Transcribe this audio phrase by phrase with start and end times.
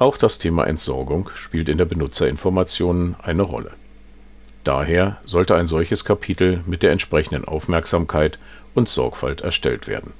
[0.00, 3.72] Auch das Thema Entsorgung spielt in der Benutzerinformation eine Rolle.
[4.64, 8.38] Daher sollte ein solches Kapitel mit der entsprechenden Aufmerksamkeit
[8.74, 10.14] und Sorgfalt erstellt werden.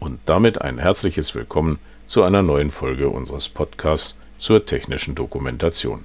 [0.00, 6.04] Und damit ein herzliches Willkommen zu einer neuen Folge unseres Podcasts zur technischen Dokumentation.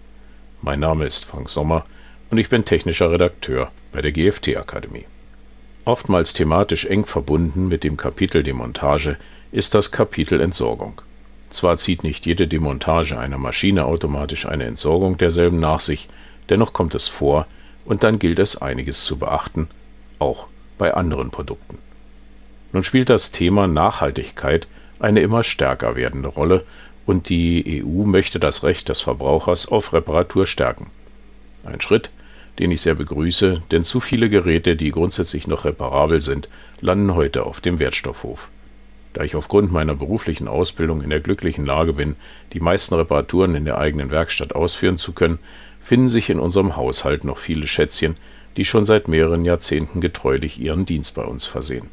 [0.62, 1.86] Mein Name ist Frank Sommer
[2.32, 5.06] und ich bin technischer Redakteur bei der GFT Akademie.
[5.84, 9.18] Oftmals thematisch eng verbunden mit dem Kapitel Demontage
[9.52, 11.02] ist das Kapitel Entsorgung.
[11.50, 16.08] Zwar zieht nicht jede Demontage einer Maschine automatisch eine Entsorgung derselben nach sich,
[16.50, 17.48] dennoch kommt es vor
[17.86, 19.68] und dann gilt es einiges zu beachten,
[20.20, 21.80] auch bei anderen Produkten.
[22.72, 24.68] Nun spielt das Thema Nachhaltigkeit
[25.00, 26.66] eine immer stärker werdende Rolle
[27.06, 30.92] und die EU möchte das Recht des Verbrauchers auf Reparatur stärken.
[31.64, 32.12] Ein Schritt,
[32.60, 36.50] den ich sehr begrüße, denn zu viele Geräte, die grundsätzlich noch reparabel sind,
[36.82, 38.52] landen heute auf dem Wertstoffhof.
[39.14, 42.16] Da ich aufgrund meiner beruflichen Ausbildung in der glücklichen Lage bin,
[42.54, 45.40] die meisten Reparaturen in der eigenen Werkstatt ausführen zu können,
[45.82, 48.16] finden sich in unserem Haushalt noch viele Schätzchen,
[48.58, 51.88] die schon seit mehreren Jahrzehnten getreulich ihren Dienst bei uns versehen.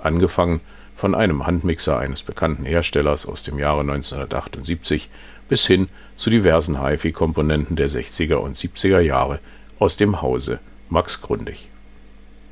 [0.00, 0.60] Angefangen
[0.94, 5.10] von einem Handmixer eines bekannten Herstellers aus dem Jahre 1978
[5.48, 9.40] bis hin zu diversen HiFi-Komponenten der 60er und 70er Jahre
[9.78, 11.70] aus dem Hause Max Grundig.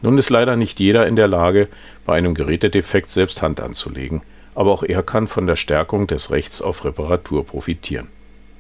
[0.02, 1.68] Nun ist leider nicht jeder in der Lage,
[2.06, 4.22] bei einem Gerätedefekt selbst Hand anzulegen,
[4.54, 8.08] aber auch er kann von der Stärkung des Rechts auf Reparatur profitieren.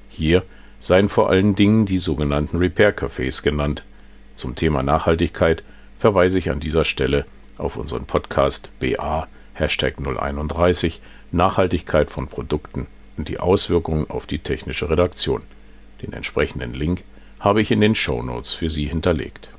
[0.08, 0.42] Hier
[0.80, 3.84] seien vor allen Dingen die sogenannten Repair-Cafés genannt.
[4.34, 5.62] Zum Thema Nachhaltigkeit
[5.98, 7.26] verweise ich an dieser Stelle
[7.58, 11.00] auf unseren Podcast BA Hashtag 031
[11.32, 15.42] Nachhaltigkeit von Produkten und die Auswirkungen auf die technische Redaktion.
[16.02, 17.04] Den entsprechenden Link
[17.38, 19.50] habe ich in den Show Notes für Sie hinterlegt.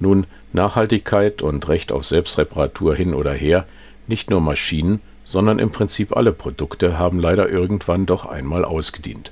[0.00, 3.66] Nun, Nachhaltigkeit und Recht auf Selbstreparatur hin oder her,
[4.06, 9.30] nicht nur Maschinen, sondern im Prinzip alle Produkte haben leider irgendwann doch einmal ausgedient.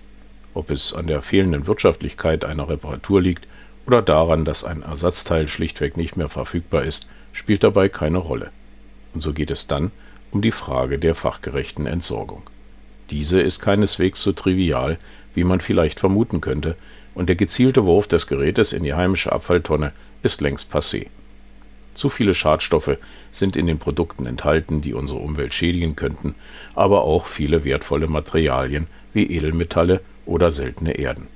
[0.53, 3.47] Ob es an der fehlenden Wirtschaftlichkeit einer Reparatur liegt
[3.87, 8.51] oder daran, dass ein Ersatzteil schlichtweg nicht mehr verfügbar ist, spielt dabei keine Rolle.
[9.15, 9.91] Und so geht es dann
[10.31, 12.43] um die Frage der fachgerechten Entsorgung.
[13.11, 14.99] Diese ist keineswegs so trivial,
[15.35, 16.77] wie man vielleicht vermuten könnte,
[17.15, 19.93] und der gezielte Wurf des Gerätes in die heimische Abfalltonne
[20.27, 21.07] ist längst passé.
[21.95, 22.99] Zu viele Schadstoffe
[23.33, 26.35] sind in den Produkten enthalten, die unsere Umwelt schädigen könnten,
[26.75, 31.29] aber auch viele wertvolle Materialien wie Edelmetalle oder seltene Erden.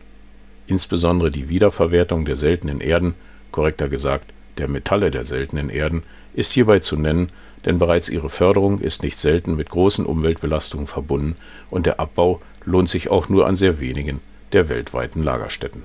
[0.67, 3.15] Insbesondere die Wiederverwertung der seltenen Erden,
[3.53, 6.03] korrekter gesagt der Metalle der seltenen Erden,
[6.34, 7.31] ist hierbei zu nennen,
[7.65, 11.37] denn bereits ihre Förderung ist nicht selten mit großen Umweltbelastungen verbunden
[11.71, 14.21] und der Abbau lohnt sich auch nur an sehr wenigen
[14.53, 15.84] der weltweiten Lagerstätten.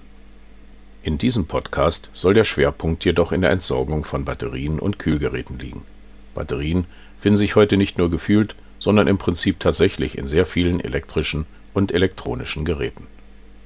[1.05, 5.83] In diesem Podcast soll der Schwerpunkt jedoch in der Entsorgung von Batterien und Kühlgeräten liegen.
[6.33, 6.87] Batterien
[7.19, 11.45] finden sich heute nicht nur gefühlt, sondern im Prinzip tatsächlich in sehr vielen elektrischen
[11.75, 13.05] und elektronischen Geräten.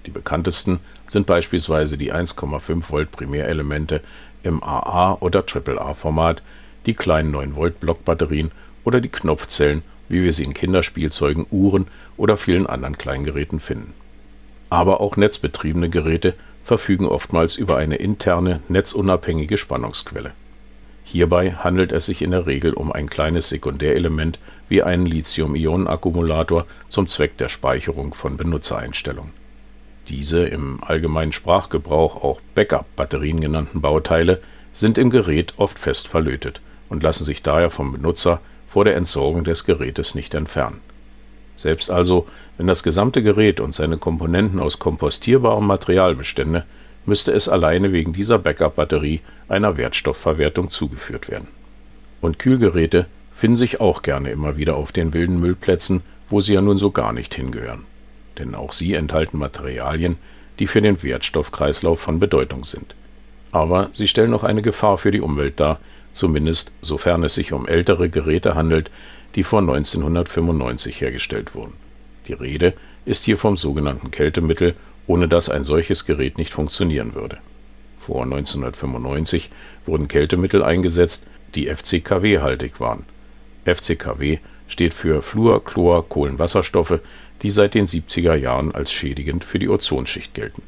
[0.06, 4.02] Die bekanntesten sind beispielsweise die 1,5 Volt Primärelemente
[4.44, 6.44] im AA oder AAA Format,
[6.88, 8.52] die kleinen 9 Volt Blockbatterien
[8.84, 13.94] oder die Knopfzellen, wie wir sie in Kinderspielzeugen, Uhren oder vielen anderen Kleingeräten finden
[14.70, 16.36] aber auch netzbetriebene Geräte
[16.70, 20.34] verfügen oftmals über eine interne, netzunabhängige Spannungsquelle.
[21.04, 24.38] Hierbei handelt es sich in der Regel um ein kleines Sekundärelement
[24.68, 29.32] wie einen Lithium-Ionen-Akkumulator zum Zweck der Speicherung von Benutzereinstellungen.
[30.10, 34.40] Diese im allgemeinen Sprachgebrauch auch Backup-Batterien genannten Bauteile
[34.72, 39.44] sind im Gerät oft fest verlötet und lassen sich daher vom Benutzer vor der Entsorgung
[39.44, 40.82] des Gerätes nicht entfernen
[41.60, 42.26] selbst also,
[42.58, 46.64] wenn das gesamte Gerät und seine Komponenten aus kompostierbarem Material bestände,
[47.06, 51.50] müsste es alleine wegen dieser Backup-Batterie einer Wertstoffverwertung zugeführt werden.
[52.22, 56.62] Und Kühlgeräte finden sich auch gerne immer wieder auf den wilden Müllplätzen, wo sie ja
[56.62, 57.84] nun so gar nicht hingehören.
[58.38, 60.16] Denn auch sie enthalten Materialien,
[60.60, 62.96] die für den Wertstoffkreislauf von Bedeutung sind.
[63.52, 65.82] Aber sie stellen auch eine Gefahr für die Umwelt dar,
[66.14, 68.92] zumindest sofern es sich um ältere Geräte handelt,
[69.36, 71.74] die vor 1995 hergestellt wurden.
[72.28, 72.74] Die Rede
[73.06, 74.76] ist hier vom sogenannten Kältemittel,
[75.08, 77.38] ohne das ein solches Gerät nicht funktionieren würde.
[77.98, 79.50] Vor 1995
[79.86, 81.26] wurden Kältemittel eingesetzt,
[81.56, 83.06] die FCKW-haltig waren.
[83.66, 87.00] FCKW steht für Fluorchlor-Kohlenwasserstoffe,
[87.42, 90.62] die seit den 70er Jahren als schädigend für die Ozonschicht gelten.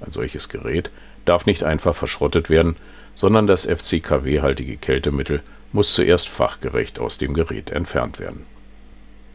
[0.00, 0.90] Ein solches Gerät
[1.24, 2.76] darf nicht einfach verschrottet werden,
[3.14, 5.42] sondern das FCKW-haltige Kältemittel
[5.72, 8.44] muss zuerst fachgerecht aus dem Gerät entfernt werden.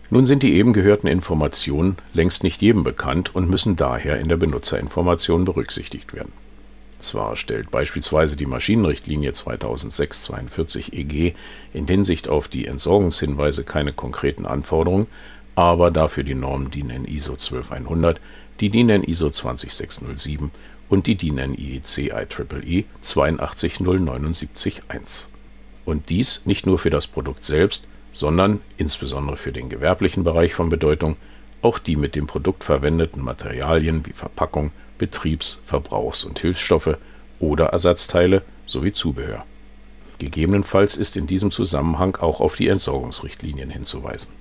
[0.10, 4.38] Nun sind die eben gehörten Informationen längst nicht jedem bekannt und müssen daher in der
[4.38, 6.32] Benutzerinformation berücksichtigt werden.
[7.00, 11.34] Zwar stellt beispielsweise die Maschinenrichtlinie 2006-42 EG
[11.74, 15.08] in Hinsicht auf die Entsorgungshinweise keine konkreten Anforderungen,
[15.56, 18.22] aber dafür die Normen DIN EN ISO 12100,
[18.62, 20.52] die DIN EN ISO 20607
[20.90, 25.28] und die DIN EN IEC IEEE 82079-1.
[25.88, 30.68] Und dies nicht nur für das Produkt selbst, sondern insbesondere für den gewerblichen Bereich von
[30.70, 31.16] Bedeutung
[31.62, 36.98] auch die mit dem Produkt verwendeten Materialien wie Verpackung, Betriebs-, Verbrauchs- und Hilfsstoffe
[37.40, 39.46] oder Ersatzteile sowie Zubehör.
[40.20, 44.34] Gegebenenfalls ist in diesem Zusammenhang auch auf die Entsorgungsrichtlinien hinzuweisen.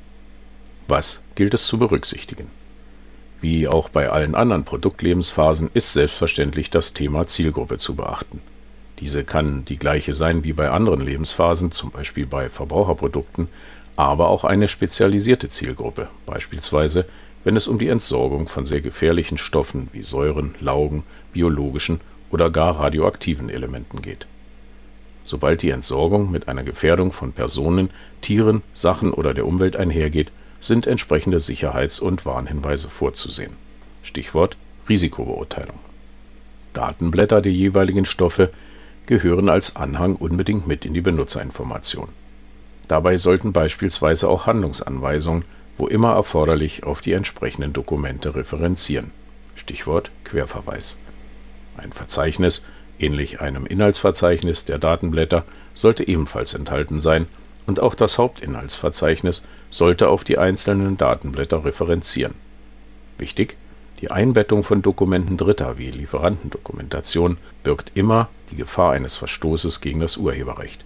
[0.88, 2.50] Was gilt es zu berücksichtigen?
[3.40, 8.42] Wie auch bei allen anderen Produktlebensphasen ist selbstverständlich das Thema Zielgruppe zu beachten.
[8.98, 13.48] Diese kann die gleiche sein wie bei anderen Lebensphasen, zum Beispiel bei Verbraucherprodukten,
[13.96, 17.06] aber auch eine spezialisierte Zielgruppe, beispielsweise
[17.44, 22.00] wenn es um die Entsorgung von sehr gefährlichen Stoffen wie Säuren, Laugen, biologischen
[22.30, 24.26] oder gar radioaktiven Elementen geht.
[25.22, 27.90] Sobald die Entsorgung mit einer Gefährdung von Personen,
[28.20, 33.52] Tieren, Sachen oder der Umwelt einhergeht, sind entsprechende Sicherheits- und Warnhinweise vorzusehen.
[34.02, 34.56] Stichwort
[34.88, 35.78] Risikobeurteilung.
[36.72, 38.50] Datenblätter der jeweiligen Stoffe
[39.06, 42.08] gehören als Anhang unbedingt mit in die Benutzerinformation.
[42.88, 45.44] Dabei sollten beispielsweise auch Handlungsanweisungen,
[45.78, 49.10] wo immer erforderlich, auf die entsprechenden Dokumente referenzieren.
[49.54, 50.98] Stichwort Querverweis.
[51.76, 52.64] Ein Verzeichnis
[52.98, 55.44] ähnlich einem Inhaltsverzeichnis der Datenblätter,
[55.74, 57.26] sollte ebenfalls enthalten sein
[57.66, 62.34] und auch das Hauptinhaltsverzeichnis sollte auf die einzelnen Datenblätter referenzieren.
[63.18, 63.56] Wichtig:
[64.00, 70.16] Die Einbettung von Dokumenten Dritter wie Lieferantendokumentation birgt immer die Gefahr eines Verstoßes gegen das
[70.16, 70.84] Urheberrecht.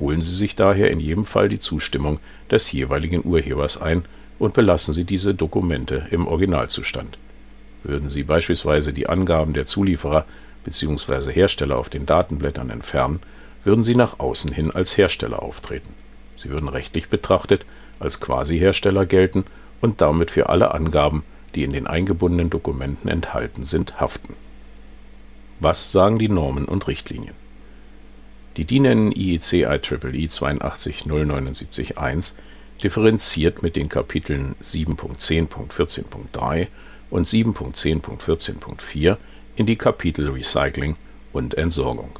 [0.00, 2.18] Holen Sie sich daher in jedem Fall die Zustimmung
[2.50, 4.04] des jeweiligen Urhebers ein
[4.38, 7.18] und belassen Sie diese Dokumente im Originalzustand.
[7.82, 10.24] Würden Sie beispielsweise die Angaben der Zulieferer
[10.64, 11.32] bzw.
[11.32, 13.20] Hersteller auf den Datenblättern entfernen,
[13.64, 15.92] würden sie nach außen hin als Hersteller auftreten.
[16.36, 17.66] Sie würden rechtlich betrachtet
[17.98, 19.44] als Quasi-Hersteller gelten
[19.80, 21.24] und damit für alle Angaben,
[21.56, 24.34] die in den eingebundenen Dokumenten enthalten sind, haften.
[25.58, 27.34] Was sagen die Normen und Richtlinien?
[28.56, 32.34] Die DIN IEC IEEE 82079-1
[32.82, 36.66] differenziert mit den Kapiteln 7.10.14.3
[37.10, 39.16] und 7.10.14.4
[39.56, 40.96] in die Kapitel Recycling
[41.32, 42.18] und Entsorgung.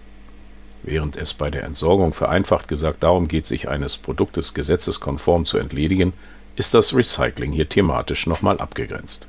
[0.82, 6.12] Während es bei der Entsorgung vereinfacht gesagt darum geht, sich eines Produktes gesetzeskonform zu entledigen,
[6.56, 9.28] ist das Recycling hier thematisch nochmal abgegrenzt.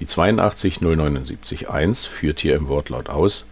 [0.00, 3.48] Die 82079-1 führt hier im Wortlaut aus,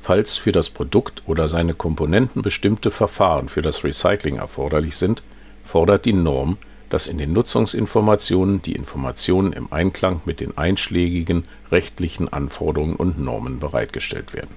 [0.00, 5.22] falls für das Produkt oder seine Komponenten bestimmte Verfahren für das Recycling erforderlich sind,
[5.64, 6.58] fordert die Norm
[6.92, 13.60] dass in den Nutzungsinformationen die Informationen im Einklang mit den einschlägigen rechtlichen Anforderungen und Normen
[13.60, 14.54] bereitgestellt werden.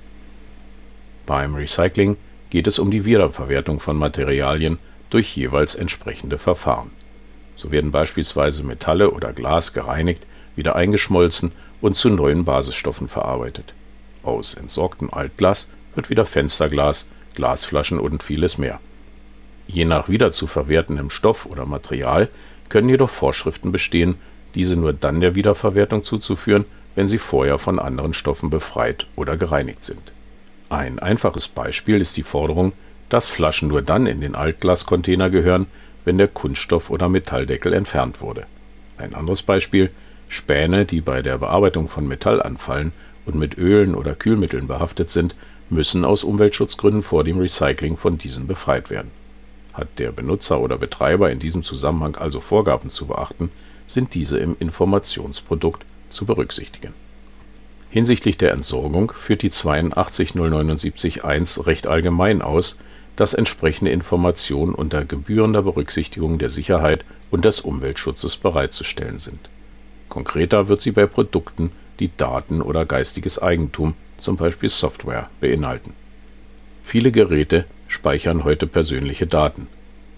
[1.25, 2.17] Beim Recycling
[2.49, 4.79] geht es um die Wiederverwertung von Materialien
[5.11, 6.91] durch jeweils entsprechende Verfahren.
[7.55, 10.23] So werden beispielsweise Metalle oder Glas gereinigt,
[10.55, 13.73] wieder eingeschmolzen und zu neuen Basisstoffen verarbeitet.
[14.23, 18.79] Aus entsorgtem Altglas wird wieder Fensterglas, Glasflaschen und vieles mehr
[19.67, 22.29] Je nach wiederzuverwertendem Stoff oder Material
[22.69, 24.15] können jedoch Vorschriften bestehen,
[24.53, 26.65] diese nur dann der Wiederverwertung zuzuführen,
[26.95, 30.13] wenn sie vorher von anderen Stoffen befreit oder gereinigt sind.
[30.69, 32.73] Ein einfaches Beispiel ist die Forderung,
[33.09, 35.67] dass Flaschen nur dann in den Altglascontainer gehören,
[36.05, 38.45] wenn der Kunststoff oder Metalldeckel entfernt wurde.
[38.97, 39.91] Ein anderes Beispiel
[40.29, 42.93] Späne, die bei der Bearbeitung von Metall anfallen
[43.25, 45.35] und mit Ölen oder Kühlmitteln behaftet sind,
[45.69, 49.11] müssen aus Umweltschutzgründen vor dem Recycling von diesen befreit werden
[49.75, 53.51] hat der Benutzer oder Betreiber in diesem Zusammenhang also Vorgaben zu beachten,
[53.87, 56.93] sind diese im Informationsprodukt zu berücksichtigen.
[57.89, 62.79] Hinsichtlich der Entsorgung führt die 82079-1 recht allgemein aus,
[63.15, 69.39] dass entsprechende Informationen unter gebührender Berücksichtigung der Sicherheit und des Umweltschutzes bereitzustellen sind.
[70.09, 75.93] Konkreter wird sie bei Produkten, die Daten oder geistiges Eigentum, zum Beispiel Software, beinhalten.
[76.83, 79.67] Viele Geräte speichern heute persönliche Daten.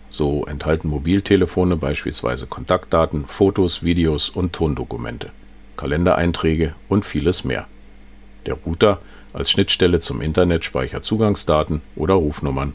[0.10, 5.32] So enthalten Mobiltelefone beispielsweise Kontaktdaten, Fotos, Videos und Tondokumente,
[5.75, 7.68] Kalendereinträge und vieles mehr.
[8.46, 9.00] Der Router
[9.34, 12.74] als Schnittstelle zum Internet speichert Zugangsdaten oder Rufnummern.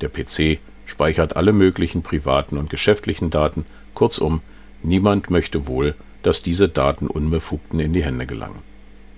[0.00, 3.64] Der PC speichert alle möglichen privaten und geschäftlichen Daten.
[3.94, 4.40] Kurzum,
[4.82, 8.62] niemand möchte wohl, dass diese Daten Unbefugten in die Hände gelangen.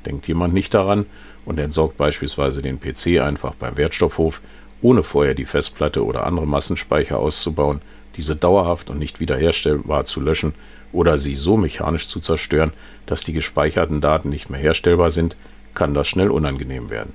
[0.05, 1.07] Denkt jemand nicht daran
[1.45, 4.43] und entsorgt beispielsweise den PC einfach beim Wertstoffhof,
[4.83, 7.81] ohne vorher die Festplatte oder andere Massenspeicher auszubauen,
[8.17, 10.55] diese dauerhaft und nicht wiederherstellbar zu löschen
[10.93, 12.73] oder sie so mechanisch zu zerstören,
[13.07, 15.37] dass die gespeicherten Daten nicht mehr herstellbar sind,
[15.75, 17.13] kann das schnell unangenehm werden.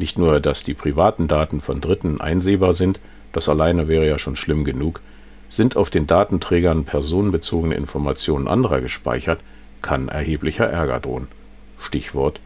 [0.00, 3.00] Nicht nur, dass die privaten Daten von Dritten einsehbar sind,
[3.34, 5.02] das alleine wäre ja schon schlimm genug,
[5.50, 9.42] Sind auf den Datenträgern personenbezogene Informationen anderer gespeichert,
[9.82, 11.28] kann erheblicher Ärger drohen.
[11.78, 12.40] Stichwort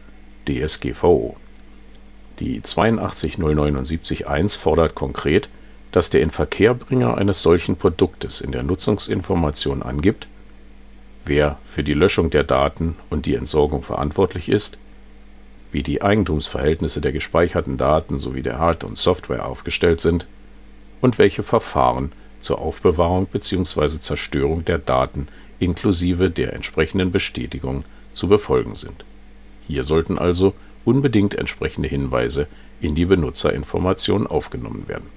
[0.49, 1.37] DSGVO.
[2.39, 5.47] Die 82079-1 fordert konkret,
[5.93, 10.27] dass der Inverkehrbringer eines solchen Produktes in der Nutzungsinformation angibt,
[11.23, 14.77] wer für die Löschung der Daten und die Entsorgung verantwortlich ist,
[15.75, 20.25] wie die Eigentumsverhältnisse der gespeicherten Daten sowie der Hard und Software aufgestellt sind
[21.01, 23.99] und welche Verfahren zur Aufbewahrung bzw.
[23.99, 25.27] Zerstörung der Daten
[25.59, 29.03] inklusive der entsprechenden Bestätigung zu befolgen sind.
[29.67, 30.53] Hier sollten also
[30.85, 32.47] unbedingt entsprechende Hinweise
[32.79, 35.09] in die Benutzerinformation aufgenommen werden.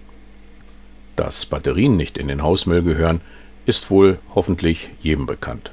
[1.14, 3.20] Dass Batterien nicht in den Hausmüll gehören,
[3.64, 5.70] ist wohl hoffentlich jedem bekannt.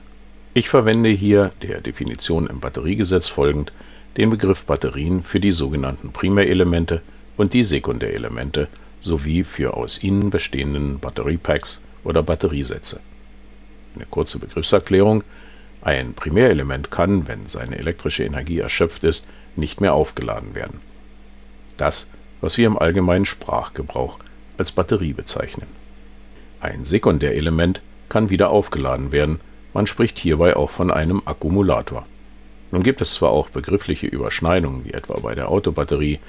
[0.54, 3.74] Ich verwende hier der Definition im Batteriegesetz folgend
[4.18, 7.02] den Begriff Batterien für die sogenannten Primärelemente
[7.38, 8.68] und die Sekundärelemente
[9.00, 13.02] sowie für aus ihnen bestehenden Batteriepacks oder Batteriesätze.
[13.96, 15.24] Eine kurze Begriffserklärung.
[15.82, 20.80] Ein Primärelement kann, wenn seine elektrische Energie erschöpft ist, nicht mehr aufgeladen werden.
[21.78, 22.10] Das,
[22.42, 24.20] was wir im allgemeinen Sprachgebrauch
[24.58, 25.68] als Batterie bezeichnen.
[26.60, 29.40] Ein Sekundärelement kann wieder aufgeladen werden,
[29.74, 32.06] man spricht hierbei auch von einem Akkumulator.
[32.76, 36.20] Nun gibt es zwar auch begriffliche Überschneidungen, wie etwa bei der Autobatterie,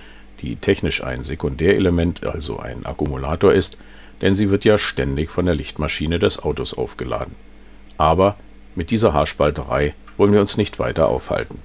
[0.41, 3.79] die technisch ein Sekundärelement, also ein Akkumulator ist,
[4.21, 7.35] denn sie wird ja ständig von der Lichtmaschine des Autos aufgeladen.
[7.99, 8.37] Aber
[8.77, 11.59] mit dieser Haarspalterei wollen wir uns nicht weiter aufhalten.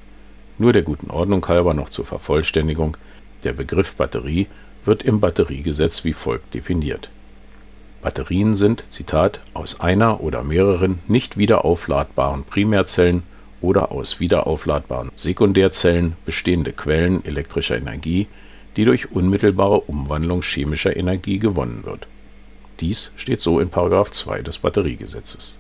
[0.58, 2.98] Nur der guten Ordnung halber noch zur Vervollständigung,
[3.44, 4.48] der Begriff Batterie
[4.84, 7.12] wird im Batteriegesetz wie folgt definiert.
[8.02, 13.22] Batterien sind, Zitat, aus einer oder mehreren nicht wiederaufladbaren Primärzellen
[13.62, 18.28] oder aus wiederaufladbaren Sekundärzellen bestehende Quellen elektrischer Energie,
[18.76, 22.08] die durch unmittelbare Umwandlung chemischer Energie gewonnen wird.
[22.80, 23.70] Dies steht so in§
[24.12, 25.58] 2 des Batteriegesetzes.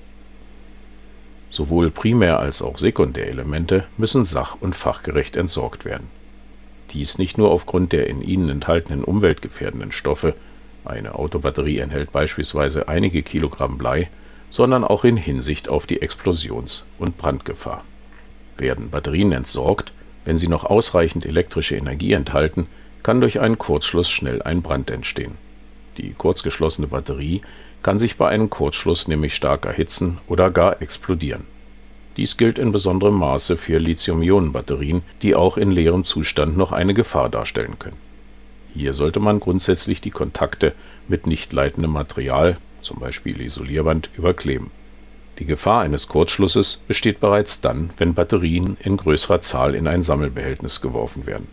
[1.50, 6.08] Sowohl Primär- als auch Sekundärelemente müssen sach- und fachgerecht entsorgt werden.
[6.91, 10.34] Dies nicht nur aufgrund der in ihnen enthaltenen umweltgefährdenden Stoffe
[10.84, 14.10] (eine Autobatterie enthält beispielsweise einige Kilogramm Blei),
[14.50, 17.84] sondern auch in Hinsicht auf die Explosions und Brandgefahr.
[18.62, 19.91] Werden Batterien entsorgt,
[20.24, 22.68] wenn sie noch ausreichend elektrische Energie enthalten
[23.03, 25.38] kann durch einen Kurzschluss schnell ein Brand entstehen.
[25.98, 27.41] Die kurzgeschlossene Batterie
[27.84, 31.46] kann sich bei einem Kurzschluss nämlich stark erhitzen oder gar explodieren.
[32.18, 37.30] Dies gilt in besonderem Maße für Lithium-Ionen-Batterien, die auch in leerem Zustand noch eine Gefahr
[37.30, 37.98] darstellen können.
[38.74, 40.74] Hier sollte man grundsätzlich die Kontakte
[41.08, 44.72] mit nicht leitendem Material zum Beispiel Isolierband) überkleben.
[45.42, 50.80] Die Gefahr eines Kurzschlusses besteht bereits dann, wenn Batterien in größerer Zahl in ein Sammelbehältnis
[50.80, 51.48] geworfen werden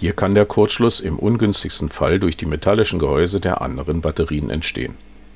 [0.00, 4.94] hier kann der Kurzschluss im ungünstigsten Fall durch die metallischen Gehäuse der anderen Batterien entstehen.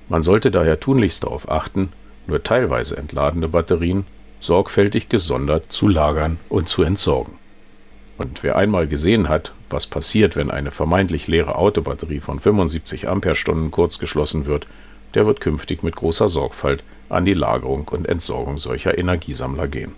[0.08, 1.88] Man sollte daher tunlichst darauf achten,
[2.28, 4.06] nur teilweise entladene Batterien
[4.38, 7.38] sorgfältig gesondert zu lagern und zu entsorgen.
[8.18, 13.72] Und wer einmal gesehen hat, was passiert, wenn eine vermeintlich leere Autobatterie von 75 Ampere-Stunden
[13.72, 14.68] kurzgeschlossen wird,
[15.14, 19.92] der wird künftig mit großer Sorgfalt an die Lagerung und Entsorgung solcher Energiesammler gehen.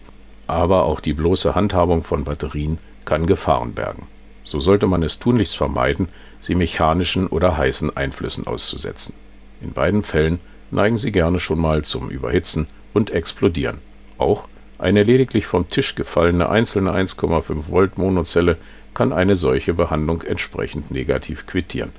[0.47, 4.07] Aber auch die bloße Handhabung von Batterien kann Gefahren bergen
[4.45, 9.15] so sollte man es tunlichst vermeiden, sie mechanischen oder heißen Einflüssen auszusetzen.
[9.61, 10.39] In beiden Fällen
[10.71, 13.79] neigen sie gerne schon mal zum Überhitzen und explodieren.
[14.19, 14.47] Auch
[14.79, 18.59] eine lediglich vom Tisch gefallene einzelne 1,5 Volt Monozelle
[18.93, 21.93] kann eine solche Behandlung entsprechend negativ quittieren.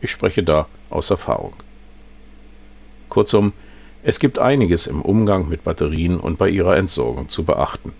[0.00, 1.54] Ich spreche da aus Erfahrung.
[3.18, 3.52] Kurzum,
[4.04, 7.92] es gibt einiges im Umgang mit Batterien und bei ihrer Entsorgung zu beachten.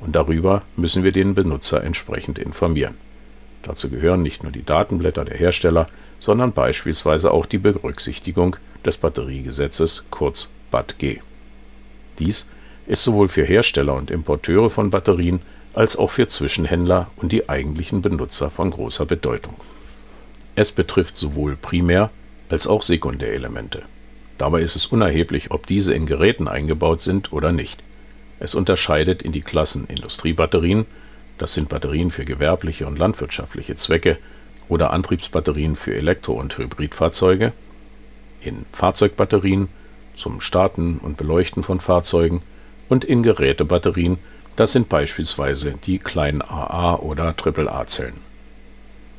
[0.00, 2.94] Und darüber müssen wir den Benutzer entsprechend informieren
[3.62, 5.86] Dazu gehören nicht nur die Datenblätter der Hersteller,
[6.18, 8.56] sondern beispielsweise auch die Berücksichtigung
[8.86, 11.20] des Batteriegesetzes kurz BATG.
[12.18, 12.50] Dies
[12.86, 15.42] ist sowohl für Hersteller und Importeure von Batterien
[15.74, 19.56] als auch für Zwischenhändler und die eigentlichen Benutzer von großer Bedeutung.
[20.54, 22.08] Es betrifft sowohl Primär-
[22.48, 23.82] als auch Sekundärelemente.
[24.38, 27.82] Dabei ist es unerheblich, ob diese in Geräten eingebaut sind oder nicht.
[28.40, 30.86] Es unterscheidet in die Klassen Industriebatterien
[31.38, 34.18] das sind Batterien für gewerbliche und landwirtschaftliche Zwecke
[34.68, 37.52] oder Antriebsbatterien für Elektro und Hybridfahrzeuge,
[38.40, 39.68] in Fahrzeugbatterien
[40.14, 42.42] zum Starten und Beleuchten von Fahrzeugen
[42.88, 44.18] und in Gerätebatterien,
[44.54, 48.20] das sind beispielsweise die kleinen AA oder AAA-Zellen.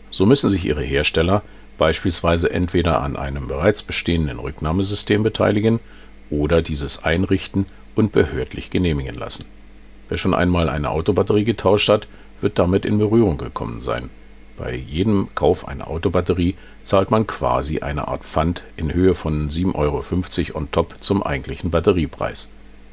[0.10, 1.44] So müssen sich ihre Hersteller
[1.78, 5.80] beispielsweise entweder an einem bereits bestehenden Rücknahmesystem beteiligen
[6.30, 7.66] oder dieses einrichten
[7.96, 9.46] und behördlich genehmigen lassen
[10.08, 12.08] Wer schon einmal eine Autobatterie getauscht hat,
[12.42, 14.10] wird damit in Berührung gekommen sein.
[14.58, 19.76] Bei jedem Kauf einer Autobatterie zahlt man quasi eine Art Pfand in Höhe von 7,50
[19.76, 22.50] Euro on top zum eigentlichen Batteriepreis.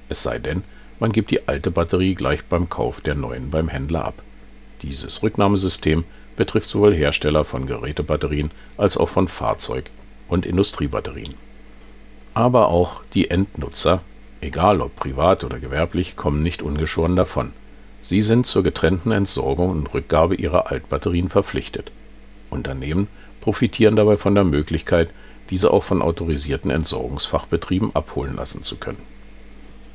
[0.09, 0.65] Es sei denn,
[0.99, 4.23] man gibt die alte Batterie gleich beim Kauf der neuen beim Händler ab.
[4.83, 6.05] Dieses Rücknahmesystem
[6.37, 9.91] betrifft sowohl Hersteller von Gerätebatterien als auch von Fahrzeug-
[10.29, 11.35] und Industriebatterien.
[12.35, 14.03] Aber auch die Endnutzer,
[14.41, 17.53] egal ob privat oder gewerblich, kommen nicht ungeschoren davon.
[18.03, 21.93] Sie sind zur getrennten Entsorgung und Rückgabe ihrer Altbatterien verpflichtet.
[22.51, 23.09] Unternehmen
[23.41, 25.11] profitieren dabei von der Möglichkeit,
[25.51, 29.12] diese auch von autorisierten Entsorgungsfachbetrieben abholen lassen zu können.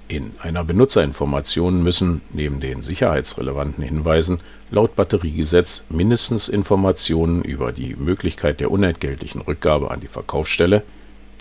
[0.09, 4.39] In einer Benutzerinformation müssen neben den sicherheitsrelevanten Hinweisen
[4.71, 10.83] laut Batteriegesetz mindestens Informationen über die Möglichkeit der unentgeltlichen Rückgabe an die Verkaufsstelle,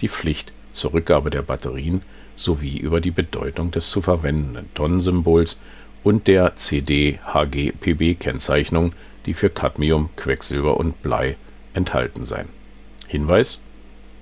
[0.00, 2.02] die Pflicht zur Rückgabe der Batterien
[2.34, 5.60] sowie über die Bedeutung des zu verwendenden Tonnensymbols
[6.02, 8.94] und der CD-HGPB-Kennzeichnung,
[9.26, 11.36] die für Cadmium, Quecksilber und Blei
[11.72, 12.48] enthalten sein.
[13.06, 13.60] Hinweis: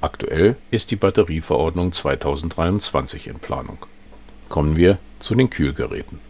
[0.03, 3.87] Aktuell ist die Batterieverordnung 2023 in Planung.
[4.49, 6.21] Kommen wir zu den Kühlgeräten.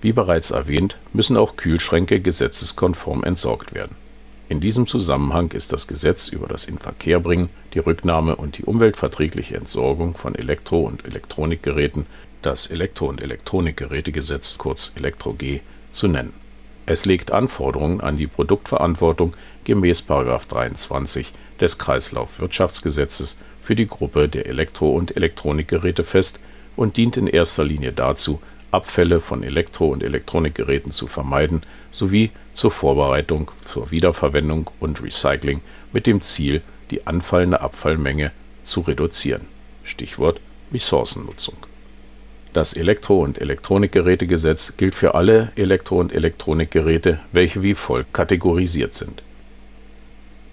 [0.00, 3.96] Wie bereits erwähnt, müssen auch Kühlschränke gesetzeskonform entsorgt werden.
[4.48, 10.14] In diesem Zusammenhang ist das Gesetz über das Inverkehrbringen, die Rücknahme und die umweltverträgliche Entsorgung
[10.14, 12.06] von Elektro- und Elektronikgeräten
[12.42, 15.60] das Elektro- und Elektronikgerätegesetz kurz ElektroG
[15.92, 16.32] zu nennen.
[16.86, 20.08] Es legt Anforderungen an die Produktverantwortung gemäß§
[20.48, 26.40] 23 des Kreislaufwirtschaftsgesetzes für die Gruppe der Elektro- und Elektronikgeräte fest
[26.76, 32.70] und dient in erster Linie dazu, Abfälle von Elektro- und Elektronikgeräten zu vermeiden sowie zur
[32.70, 35.60] Vorbereitung zur Wiederverwendung und Recycling
[35.92, 38.30] mit dem Ziel, die anfallende Abfallmenge
[38.62, 39.46] zu reduzieren.
[39.82, 40.40] Stichwort
[40.72, 41.56] Ressourcennutzung
[42.52, 49.22] das Elektro- und Elektronikgerätegesetz gilt für alle Elektro- und Elektronikgeräte, welche wie folgt kategorisiert sind: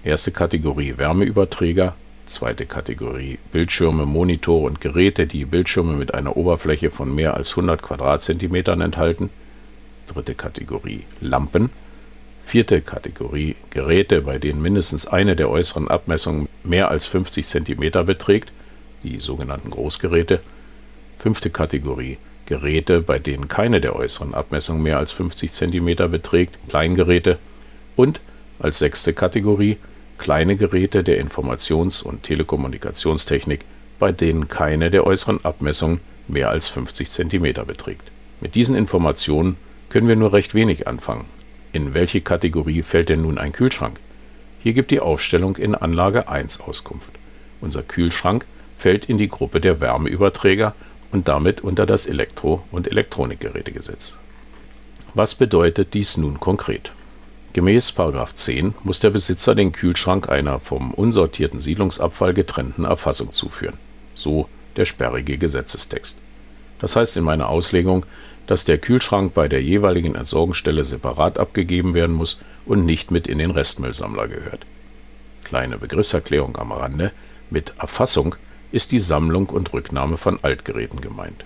[0.04, 1.96] Erste Kategorie Wärmeüberträger
[2.27, 3.39] Zweite Kategorie.
[3.51, 9.29] Bildschirme, Monitore und Geräte, die Bildschirme mit einer Oberfläche von mehr als 100 Quadratzentimetern enthalten.
[10.07, 11.69] Dritte Kategorie Lampen.
[12.46, 18.51] Vierte Kategorie Geräte, bei denen mindestens eine der äußeren Abmessungen mehr als 50 Zentimeter beträgt
[19.03, 20.42] (die sogenannten Großgeräte.
[21.20, 27.40] Fünfte Kategorie Geräte, bei denen keine der äußeren Abmessungen mehr als 50 cm beträgt (Kleingeräte)
[27.96, 28.22] und
[28.59, 29.77] als sechste Kategorie
[30.18, 33.66] kleine Geräte der Informations und Telekommunikationstechnik,
[34.00, 38.12] bei denen keine der äußeren Abmessungen mehr als 50 cm beträgt.
[38.42, 39.58] Mit diesen Informationen
[39.90, 41.25] können wir nur recht wenig anfangen.
[41.72, 44.00] In welche Kategorie fällt denn nun ein Kühlschrank?
[44.60, 47.12] Hier gibt die Aufstellung in Anlage 1 Auskunft.
[47.62, 50.75] Unser Kühlschrank fällt in die Gruppe der Wärmeüberträger
[51.12, 54.18] und damit unter das Elektro- und Elektronikgerätegesetz.
[55.14, 56.92] Was bedeutet dies nun konkret?
[57.57, 57.91] Gemäß
[58.35, 63.79] 10 muss der Besitzer den Kühlschrank einer vom unsortierten Siedlungsabfall getrennten Erfassung zuführen,
[64.13, 66.22] so der sperrige Gesetzestext.
[66.77, 68.05] Das heißt in meiner Auslegung,
[68.46, 73.39] dass der Kühlschrank bei der jeweiligen Entsorgungsstelle separat abgegeben werden muss und nicht mit in
[73.39, 74.67] den Restmüllsammler gehört.
[75.43, 77.11] Kleine Begriffserklärung am Rande:
[77.50, 78.35] Mit Erfassung
[78.72, 81.43] ist die Sammlung und Rücknahme von Altgeräten gemeint.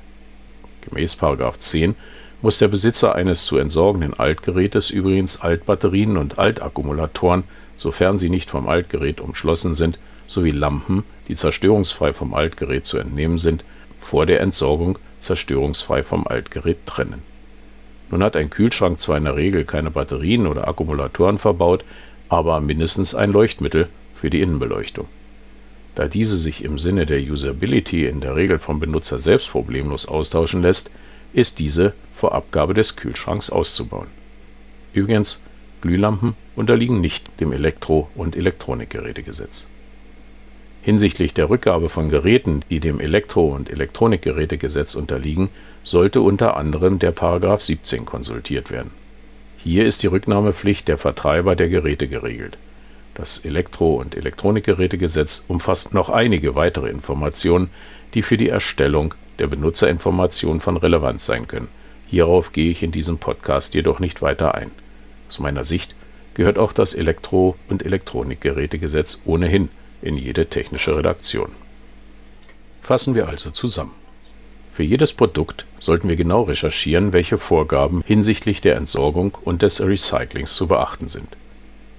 [0.81, 1.15] Gemäß§
[1.59, 1.95] 10
[2.41, 7.43] muss der Besitzer eines zu entsorgenden Altgerätes übrigens Altbatterien und Altakkumulatoren,
[7.75, 13.37] sofern sie nicht vom Altgerät umschlossen sind, sowie Lampen, die zerstörungsfrei vom Altgerät zu entnehmen
[13.37, 13.63] sind,
[13.99, 17.21] vor der Entsorgung zerstörungsfrei vom Altgerät trennen.
[18.09, 21.85] Nun hat ein Kühlschrank zwar in der Regel keine Batterien oder Akkumulatoren verbaut,
[22.29, 25.07] aber mindestens ein Leuchtmittel für die Innenbeleuchtung
[25.95, 30.61] da diese sich im Sinne der Usability in der Regel vom Benutzer selbst problemlos austauschen
[30.61, 30.91] lässt,
[31.33, 34.07] ist diese vor Abgabe des Kühlschranks auszubauen.
[34.93, 35.41] Übrigens,
[35.81, 39.67] Glühlampen unterliegen nicht dem Elektro- und Elektronikgerätegesetz.
[40.83, 45.49] Hinsichtlich der Rückgabe von Geräten, die dem Elektro- und Elektronikgerätegesetz unterliegen,
[45.83, 47.15] sollte unter anderem der§
[47.59, 48.91] 17 konsultiert werden.
[49.57, 52.57] Hier ist die Rücknahmepflicht der Vertreiber der Geräte geregelt
[53.13, 57.69] das Elektro- und Elektronikgerätegesetz umfasst noch einige weitere Informationen,
[58.13, 61.67] die für die Erstellung der Benutzerinformation von Relevanz sein können.
[62.07, 64.71] Hierauf gehe ich in diesem Podcast jedoch nicht weiter ein.
[65.27, 65.95] Aus meiner Sicht
[66.33, 69.69] gehört auch das Elektro- und Elektronikgerätegesetz ohnehin
[70.01, 71.51] in jede technische Redaktion.
[72.81, 73.93] Fassen wir also zusammen.
[74.73, 80.55] Für jedes Produkt sollten wir genau recherchieren, welche Vorgaben hinsichtlich der Entsorgung und des Recyclings
[80.55, 81.27] zu beachten sind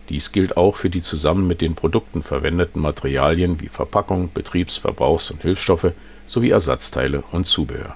[0.09, 5.31] dies gilt auch für die zusammen mit den Produkten verwendeten Materialien wie Verpackung, Betriebs Verbrauchs
[5.31, 5.93] und Hilfsstoffe
[6.27, 7.95] sowie Ersatzteile und Zubehör.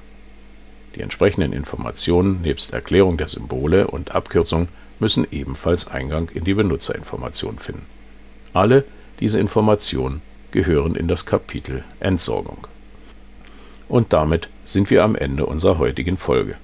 [0.94, 7.58] Die entsprechenden Informationen nebst Erklärung der Symbole und Abkürzungen müssen ebenfalls Eingang in die Benutzerinformation
[7.58, 7.86] finden.
[8.54, 8.84] Alle
[9.20, 12.66] diese Informationen gehören in das Kapitel Entsorgung.
[13.88, 16.56] Und damit sind wir am Ende unserer heutigen Folge.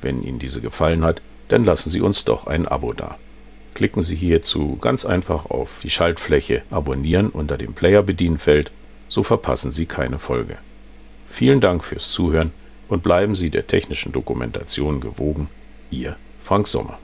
[0.00, 3.18] Wenn Ihnen diese gefallen hat, dann lassen Sie uns doch ein Abo da.
[3.74, 8.70] Klicken Sie hierzu ganz einfach auf die Schaltfläche Abonnieren unter dem Player-Bedienfeld,
[9.08, 10.56] so verpassen Sie keine Folge.
[11.26, 12.52] Vielen Dank fürs Zuhören
[12.88, 15.48] und bleiben Sie der technischen Dokumentation gewogen.
[15.90, 16.98] Ihr Frank Sommer.